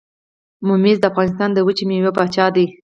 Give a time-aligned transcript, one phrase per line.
[0.67, 2.65] ممیز د افغانستان د وچې میوې پاچا دي.